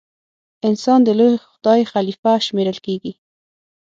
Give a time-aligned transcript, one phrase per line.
[0.67, 3.11] انسان د لوی خدای خلیفه شمېرل کیږي.